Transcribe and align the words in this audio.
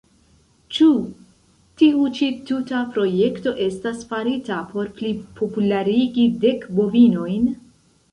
Ĉu 0.75 0.85
tiu 1.81 2.07
ĉi 2.19 2.29
tuta 2.51 2.79
projekto 2.95 3.53
estas 3.65 3.99
farita 4.13 4.57
por 4.71 4.89
plipopularigi 5.01 6.25
Dek 6.47 6.67
Bovinojn? 6.81 7.45